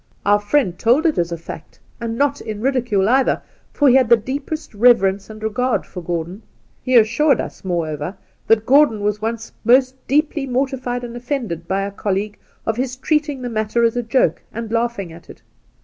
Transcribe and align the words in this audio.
Our 0.25 0.39
friend 0.39 0.79
told 0.79 1.05
it 1.05 1.19
as 1.19 1.31
a 1.31 1.37
fact, 1.37 1.79
and 1.99 2.17
not 2.17 2.41
in 2.41 2.59
ridicule, 2.59 3.07
either, 3.07 3.43
for 3.71 3.87
he 3.87 3.93
had 3.93 4.09
the 4.09 4.17
deepest 4.17 4.73
reverence 4.73 5.29
and 5.29 5.43
regard 5.43 5.85
for 5.85 6.01
Gordon. 6.01 6.41
He 6.81 6.95
assured 6.95 7.39
us, 7.39 7.63
moreover, 7.63 8.17
that 8.47 8.65
Gordon 8.65 9.01
was 9.01 9.21
once 9.21 9.51
most 9.63 9.93
deeply 10.07 10.47
mortified 10.47 11.03
and 11.03 11.15
ofiended 11.15 11.67
by 11.67 11.83
a 11.83 11.91
colleague 11.91 12.39
of 12.65 12.77
his 12.77 12.95
treating 12.95 13.43
the 13.43 13.49
matter 13.51 13.83
as 13.83 13.95
a 13.95 14.01
joke 14.01 14.41
and 14.51 14.71
laughing 14.71 15.13
at 15.13 15.29
it. 15.29 15.43